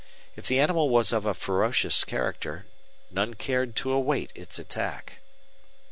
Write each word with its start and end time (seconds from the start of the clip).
If 0.35 0.47
the 0.47 0.59
animal 0.59 0.89
was 0.89 1.13
of 1.13 1.27
a 1.27 1.35
ferocious 1.35 2.03
character, 2.03 2.65
none 3.11 3.35
cared 3.35 3.75
to 3.75 3.91
await 3.91 4.31
its 4.33 4.57
attack. 4.57 5.19